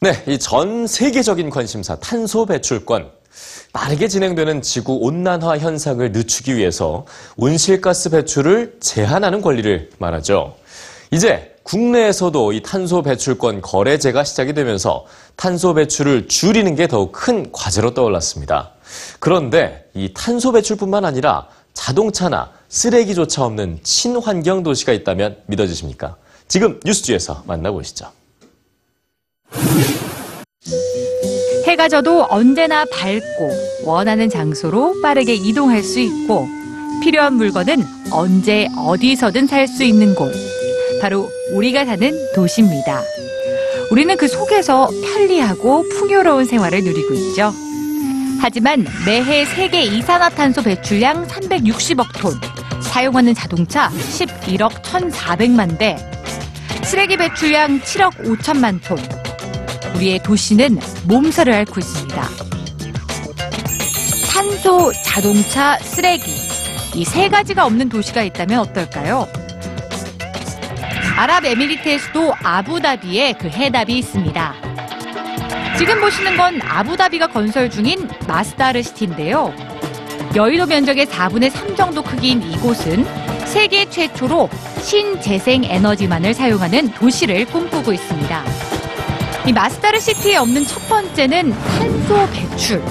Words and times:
네, 0.00 0.22
이 0.26 0.38
전 0.38 0.86
세계적인 0.86 1.50
관심사 1.50 1.96
탄소 1.96 2.44
배출권. 2.46 3.10
빠르게 3.72 4.08
진행되는 4.08 4.62
지구 4.62 4.98
온난화 5.00 5.58
현상을 5.58 6.12
늦추기 6.12 6.56
위해서 6.56 7.04
온실가스 7.36 8.10
배출을 8.10 8.76
제한하는 8.80 9.42
권리를 9.42 9.90
말하죠. 9.98 10.54
이제 11.10 11.54
국내에서도 11.62 12.52
이 12.52 12.62
탄소 12.62 13.02
배출권 13.02 13.60
거래제가 13.60 14.24
시작이 14.24 14.54
되면서 14.54 15.04
탄소 15.34 15.74
배출을 15.74 16.28
줄이는 16.28 16.74
게 16.74 16.86
더욱 16.88 17.12
큰 17.12 17.50
과제로 17.52 17.92
떠올랐습니다. 17.92 18.72
그런데 19.18 19.88
이 19.94 20.12
탄소 20.14 20.52
배출뿐만 20.52 21.04
아니라 21.04 21.48
자동차나 21.74 22.52
쓰레기조차 22.68 23.44
없는 23.44 23.80
친환경 23.82 24.62
도시가 24.62 24.92
있다면 24.92 25.38
믿어지십니까? 25.46 26.16
지금 26.48 26.80
뉴스주에서 26.84 27.42
만나보시죠. 27.46 28.06
해가 31.66 31.88
져도 31.88 32.26
언제나 32.28 32.84
밝고 32.92 33.50
원하는 33.84 34.28
장소로 34.28 35.00
빠르게 35.02 35.34
이동할 35.34 35.82
수 35.82 36.00
있고 36.00 36.46
필요한 37.02 37.34
물건은 37.34 37.84
언제 38.10 38.68
어디서든 38.76 39.46
살 39.46 39.66
수 39.68 39.84
있는 39.84 40.14
곳. 40.14 40.32
바로 41.00 41.28
우리가 41.52 41.84
사는 41.84 42.12
도시입니다. 42.34 43.02
우리는 43.90 44.16
그 44.16 44.26
속에서 44.26 44.88
편리하고 45.04 45.88
풍요로운 45.90 46.44
생활을 46.46 46.82
누리고 46.82 47.14
있죠. 47.14 47.52
하지만 48.40 48.86
매해 49.04 49.44
세계 49.44 49.82
이산화탄소 49.82 50.62
배출량 50.62 51.26
360억 51.26 52.18
톤, 52.20 52.32
사용하는 52.82 53.34
자동차 53.34 53.90
11억 53.90 54.82
1,400만 54.82 55.78
대, 55.78 55.96
쓰레기 56.84 57.16
배출량 57.16 57.80
7억 57.80 58.12
5천만 58.24 58.80
톤, 58.82 58.98
우리의 59.94 60.18
도시는 60.22 60.78
몸살을 61.04 61.52
앓고 61.52 61.80
있습니다. 61.80 62.22
탄소, 64.30 64.92
자동차, 65.04 65.78
쓰레기. 65.78 66.24
이 66.94 67.04
세 67.04 67.28
가지가 67.28 67.66
없는 67.66 67.88
도시가 67.90 68.22
있다면 68.22 68.58
어떨까요? 68.60 69.28
아랍에미리트의 71.16 71.98
수도 71.98 72.34
아부다비에 72.42 73.34
그 73.34 73.48
해답이 73.48 73.98
있습니다. 73.98 74.54
지금 75.78 76.00
보시는 76.00 76.36
건 76.36 76.60
아부다비가 76.62 77.26
건설 77.28 77.68
중인 77.70 78.08
마스다르 78.26 78.82
시티인데요. 78.82 79.52
여의도 80.34 80.66
면적의 80.66 81.06
4분의 81.06 81.50
3 81.50 81.76
정도 81.76 82.02
크기인 82.02 82.42
이곳은 82.42 83.06
세계 83.46 83.88
최초로 83.88 84.48
신재생 84.82 85.64
에너지만을 85.64 86.34
사용하는 86.34 86.92
도시를 86.92 87.44
꿈꾸고 87.46 87.92
있습니다. 87.92 88.44
이 89.46 89.52
마스다르 89.52 90.00
시티에 90.00 90.36
없는 90.38 90.66
첫 90.66 90.88
번째는 90.88 91.52
탄소 91.52 92.28
배출. 92.32 92.82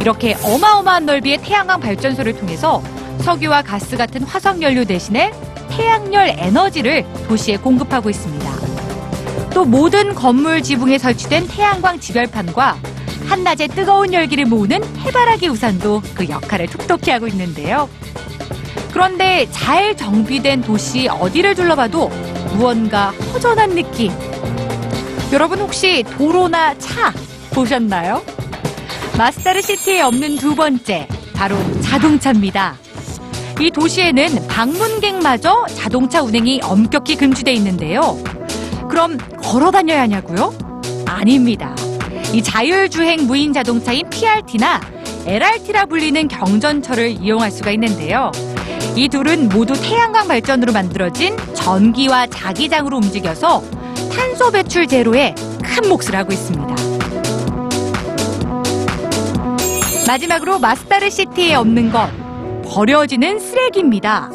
이렇게 0.00 0.34
어마어마한 0.42 1.04
넓이의 1.04 1.38
태양광 1.42 1.78
발전소를 1.78 2.38
통해서 2.38 2.82
석유와 3.20 3.62
가스 3.62 3.94
같은 3.96 4.22
화석 4.22 4.62
연료 4.62 4.84
대신에 4.84 5.30
태양열 5.68 6.36
에너지를 6.38 7.04
도시에 7.28 7.58
공급하고 7.58 8.08
있습니다. 8.08 8.50
또 9.52 9.66
모든 9.66 10.14
건물 10.14 10.62
지붕에 10.62 10.96
설치된 10.96 11.48
태양광 11.48 12.00
지별판과 12.00 12.78
한낮에 13.28 13.68
뜨거운 13.68 14.14
열기를 14.14 14.46
모으는 14.46 14.82
해바라기 15.00 15.48
우산도 15.48 16.02
그 16.14 16.28
역할을 16.28 16.66
톡톡히 16.66 17.10
하고 17.10 17.28
있는데요. 17.28 17.90
그런데 18.90 19.46
잘 19.50 19.94
정비된 19.94 20.62
도시 20.62 21.08
어디를 21.08 21.54
둘러봐도 21.54 22.08
무언가 22.54 23.10
허전한 23.32 23.74
느낌. 23.74 24.12
여러분 25.34 25.58
혹시 25.58 26.04
도로나 26.16 26.78
차 26.78 27.12
보셨나요? 27.50 28.22
마스다르 29.18 29.62
시티에 29.62 30.00
없는 30.02 30.36
두 30.36 30.54
번째, 30.54 31.08
바로 31.34 31.56
자동차입니다. 31.80 32.76
이 33.60 33.68
도시에는 33.72 34.46
방문객마저 34.46 35.66
자동차 35.74 36.22
운행이 36.22 36.60
엄격히 36.62 37.16
금지돼 37.16 37.52
있는데요. 37.54 38.16
그럼 38.88 39.18
걸어 39.42 39.72
다녀야 39.72 40.02
하냐고요? 40.02 40.56
아닙니다. 41.04 41.74
이 42.32 42.40
자율주행 42.40 43.26
무인 43.26 43.52
자동차인 43.52 44.08
PRT나 44.10 44.80
LRT라 45.26 45.86
불리는 45.86 46.28
경전철을 46.28 47.10
이용할 47.20 47.50
수가 47.50 47.72
있는데요. 47.72 48.30
이 48.94 49.08
둘은 49.08 49.48
모두 49.48 49.74
태양광 49.82 50.28
발전으로 50.28 50.72
만들어진 50.72 51.36
전기와 51.54 52.28
자기장으로 52.28 52.98
움직여서 52.98 53.83
탄소 54.14 54.50
배출 54.50 54.86
제로에 54.86 55.34
큰 55.62 55.88
몫을 55.88 56.14
하고 56.14 56.32
있습니다. 56.32 56.74
마지막으로 60.06 60.58
마스다르 60.58 61.10
시티에 61.10 61.54
없는 61.54 61.90
것, 61.90 62.10
버려지는 62.64 63.38
쓰레기입니다. 63.38 64.30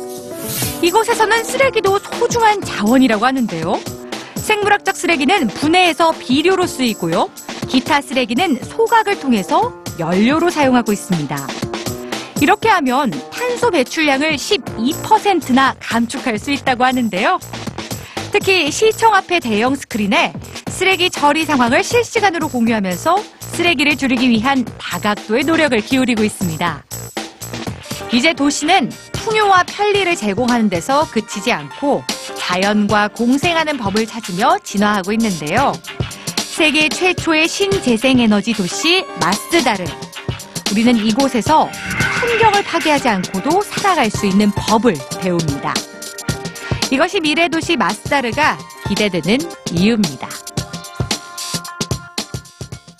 이곳에서는 0.81 1.43
쓰레기도 1.43 1.99
소중한 1.99 2.61
자원이라고 2.61 3.25
하는데요. 3.25 3.79
생물학적 4.35 4.95
쓰레기는 4.95 5.47
분해해서 5.47 6.11
비료로 6.13 6.65
쓰이고요. 6.65 7.29
기타 7.67 8.01
쓰레기는 8.01 8.55
소각을 8.63 9.19
통해서 9.19 9.83
연료로 9.99 10.49
사용하고 10.49 10.91
있습니다. 10.91 11.47
이렇게 12.41 12.69
하면 12.69 13.11
탄소 13.31 13.69
배출량을 13.69 14.35
12%나 14.35 15.75
감축할 15.79 16.39
수 16.39 16.51
있다고 16.51 16.85
하는데요. 16.85 17.37
특히 18.41 18.71
시청 18.71 19.13
앞의 19.15 19.41
대형 19.41 19.75
스크린에 19.75 20.31
쓰레기 20.69 21.09
처리 21.09 21.43
상황을 21.43 21.83
실시간으로 21.83 22.47
공유하면서 22.47 23.21
쓰레기를 23.41 23.97
줄이기 23.97 24.29
위한 24.29 24.63
다각도의 24.77 25.43
노력을 25.43 25.77
기울이고 25.81 26.23
있습니다. 26.23 26.85
이제 28.13 28.33
도시는 28.33 28.91
풍요와 29.11 29.63
편리를 29.63 30.15
제공하는 30.15 30.69
데서 30.69 31.05
그치지 31.11 31.51
않고 31.51 32.01
자연과 32.37 33.09
공생하는 33.09 33.77
법을 33.77 34.07
찾으며 34.07 34.57
진화하고 34.63 35.11
있는데요. 35.11 35.73
세계 36.37 36.87
최초의 36.87 37.45
신재생에너지 37.49 38.53
도시 38.53 39.03
마스다르. 39.19 39.83
우리는 40.71 40.95
이곳에서 40.95 41.69
환경을 42.21 42.63
파괴하지 42.63 43.09
않고도 43.09 43.61
살아갈 43.63 44.09
수 44.09 44.25
있는 44.25 44.49
법을 44.51 44.95
배웁니다. 45.19 45.73
이것이 46.91 47.19
미래 47.19 47.47
도시 47.47 47.77
마스다르가 47.77 48.57
기대되는 48.87 49.37
이유입니다. 49.71 50.48